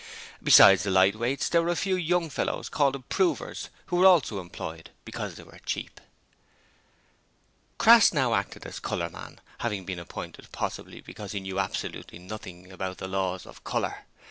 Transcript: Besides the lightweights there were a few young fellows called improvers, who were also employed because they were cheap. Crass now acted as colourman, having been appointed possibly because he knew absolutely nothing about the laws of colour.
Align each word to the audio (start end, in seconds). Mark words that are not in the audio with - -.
Besides 0.41 0.81
the 0.81 0.89
lightweights 0.89 1.47
there 1.47 1.61
were 1.61 1.69
a 1.69 1.75
few 1.75 1.95
young 1.95 2.31
fellows 2.31 2.69
called 2.69 2.95
improvers, 2.95 3.69
who 3.85 3.97
were 3.97 4.07
also 4.07 4.39
employed 4.39 4.89
because 5.05 5.35
they 5.35 5.43
were 5.43 5.59
cheap. 5.63 6.01
Crass 7.77 8.11
now 8.11 8.33
acted 8.33 8.65
as 8.65 8.79
colourman, 8.79 9.39
having 9.59 9.85
been 9.85 9.99
appointed 9.99 10.51
possibly 10.51 11.01
because 11.01 11.33
he 11.33 11.39
knew 11.39 11.59
absolutely 11.59 12.17
nothing 12.17 12.71
about 12.71 12.97
the 12.97 13.07
laws 13.07 13.45
of 13.45 13.63
colour. 13.63 14.07